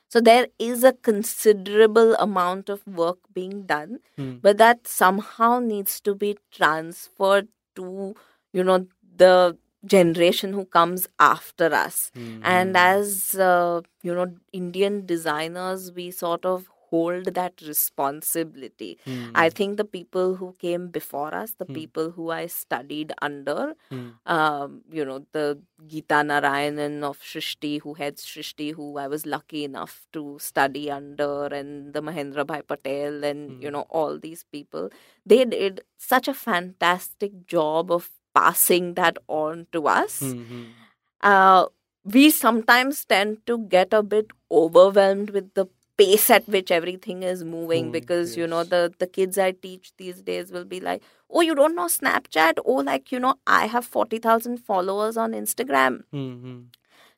[0.09, 4.37] so there is a considerable amount of work being done, Hmm.
[4.41, 8.15] but that somehow needs to be transferred to,
[8.53, 12.11] you know, the generation who comes after us.
[12.13, 12.39] Hmm.
[12.43, 18.97] And as, uh, you know, Indian designers, we sort of hold that responsibility.
[19.05, 19.31] Hmm.
[19.35, 21.73] I think the people who came before us, the Hmm.
[21.73, 24.09] people who I studied under, Hmm.
[24.25, 29.63] um, you know, the Geeta Narayanan of Srishti, who heads Srishti, who I was lucky
[29.63, 33.73] enough to study under, and the Mahendra Bhai Patel, and, you Hmm.
[33.73, 34.89] know, all these people,
[35.25, 40.19] they did such a fantastic job of passing that on to us.
[40.19, 40.43] Hmm.
[40.43, 40.63] Hmm.
[41.21, 41.65] Uh,
[42.05, 45.67] we sometimes tend to get a bit overwhelmed with the
[45.97, 49.91] pace at which everything is moving Moving, because you know the the kids i teach
[49.97, 53.67] these days will be like oh you don't know snapchat oh like you know i
[53.67, 56.33] have 40000 followers on instagram Hmm.
[56.41, 56.59] Hmm.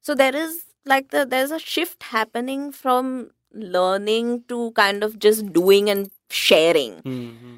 [0.01, 5.53] so there is like the there's a shift happening from learning to kind of just
[5.53, 7.29] doing and sharing Hmm.
[7.29, 7.55] Hmm.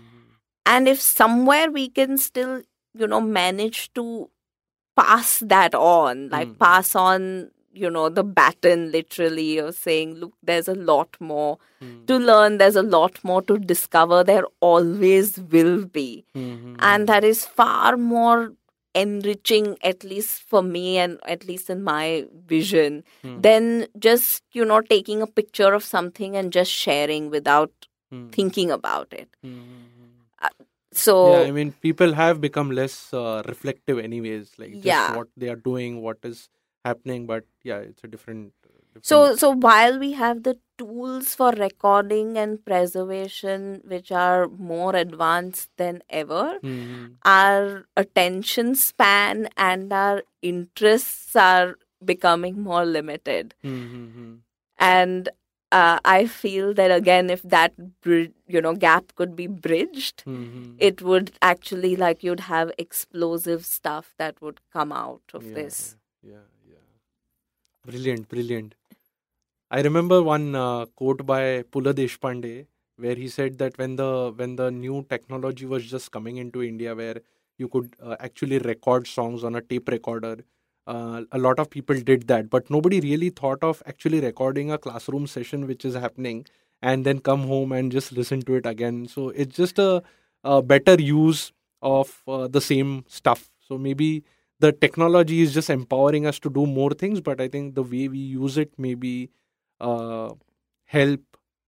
[0.68, 2.62] and if somewhere we can still
[2.94, 4.30] you know manage to
[4.96, 6.60] pass that on like Mm.
[6.60, 12.06] pass on you know the baton literally of saying look there's a lot more Hmm.
[12.08, 16.48] to learn there's a lot more to discover there always will be Hmm.
[16.64, 16.76] Hmm.
[16.92, 18.54] and that is far more
[18.96, 23.42] enriching at least for me and at least in my vision Hmm.
[23.42, 23.70] than
[24.08, 28.30] just you know taking a picture of something and just sharing without Hmm.
[28.40, 29.54] thinking about it Hmm.
[30.98, 31.04] Hmm.
[31.04, 35.16] so yeah i mean people have become less uh, reflective anyways like just Yeah.
[35.18, 36.50] what they are doing what is
[36.86, 38.54] happening but yeah it's a different,
[38.94, 44.96] different So, so while we have the tools for recording and preservation, which are more
[44.96, 47.18] advanced than ever, Mhm.
[47.24, 51.76] our attention span and our interests are
[52.14, 53.54] becoming more limited.
[53.64, 54.42] Mhm.
[54.80, 55.30] and
[55.72, 57.74] uh, I feel that again, if that
[58.06, 60.76] you know gap could be bridged, Mhm.
[60.80, 65.96] it would actually like you'd have explosive stuff that would come out of yeah, this.
[66.24, 66.86] Yeah, yeah.
[67.86, 68.76] Brilliant, brilliant.
[69.72, 74.34] I remember one uh, quote by Pu La Deshpande where he said that when the
[74.36, 77.22] when the new technology was just coming into India, where
[77.58, 80.38] you could uh, actually record songs on a tape recorder,
[80.88, 84.78] uh, a lot of people did that, but nobody really thought of actually recording a
[84.78, 86.46] classroom session which is happening
[86.82, 89.08] and then come home and just listen to it again.
[89.08, 90.02] So it's just a,
[90.44, 93.50] a better use of uh, the same stuff.
[93.60, 94.24] So maybe
[94.60, 98.08] the technology is just empowering us to do more things, but I think the way
[98.08, 99.30] we use it maybe
[99.82, 100.34] uh,
[100.86, 101.22] help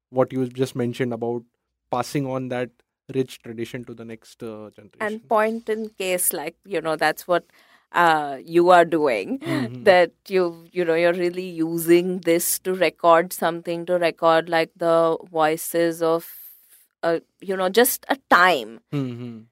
[0.10, 1.44] what you just mentioned about
[1.92, 2.70] passing on that
[3.14, 5.00] rich tradition to the next uh, generation.
[5.02, 7.46] And point in case, like you know, that's what
[7.92, 9.40] uh, you are doing.
[9.40, 9.84] Mhm.
[9.84, 15.18] That you you know you're really using this to record something to record like the
[15.32, 16.28] voices of
[17.04, 19.46] uh, you know just a time Mhm.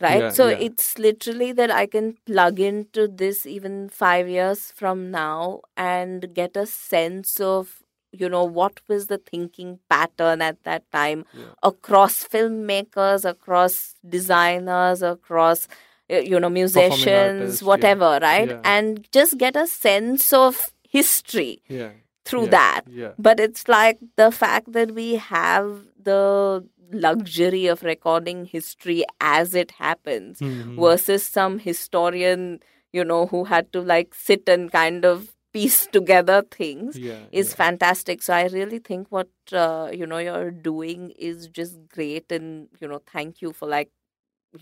[0.00, 0.56] right Yeah, so yeah.
[0.66, 6.56] it's literally that i can plug into this even 5 years from now and get
[6.56, 7.82] a sense of
[8.12, 11.52] you know what was the thinking pattern at that time Yeah.
[11.62, 15.68] across filmmakers across designers across
[16.10, 17.66] you know musicians artists, yeah.
[17.68, 18.60] whatever right Yeah.
[18.64, 21.90] and just get a sense of history Yeah.
[22.24, 22.82] through that
[23.18, 25.66] but it's like the fact that we have
[26.02, 30.76] the luxury of recording history as it happens Mhm.
[30.84, 32.60] versus some historian
[32.92, 37.48] you know who had to like sit and kind of piece together things yeah, is
[37.50, 37.54] yeah.
[37.62, 42.68] fantastic so i really think what uh, you know you're doing is just great and
[42.80, 43.90] you know thank you for like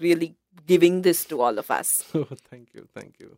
[0.01, 0.35] really
[0.67, 2.03] giving this to all of us
[2.51, 3.37] thank you, thank you.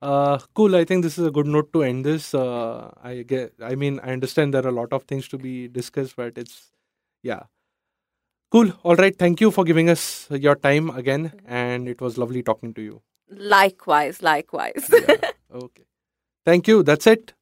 [0.00, 0.74] Uh, cool.
[0.74, 2.34] I think this is a good note to end this.
[2.34, 3.52] Uh, I get.
[3.62, 6.72] I mean, I understand there are a lot of things to be discussed, but it's
[7.22, 7.42] yeah,
[8.50, 8.72] cool.
[8.82, 9.16] All right.
[9.16, 13.00] Thank you for giving us your time again, and it was lovely talking to you.
[13.52, 15.30] likewise likewise Yeah.
[15.60, 15.84] okay.
[16.44, 16.82] Thank you.
[16.82, 17.32] That's it.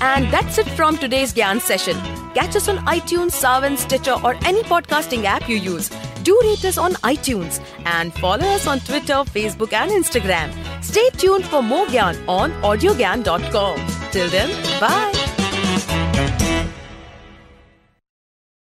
[0.00, 1.96] And that's it from today's Gyan session.
[2.34, 5.90] Catch us on iTunes, Saavn, Stitcher, or any podcasting app you use.
[6.28, 10.52] Do rate us on iTunes and follow us on Twitter, Facebook, and Instagram.
[10.84, 13.86] Stay tuned for more Gyan on audiogyan.com.
[14.12, 15.17] Till then, bye.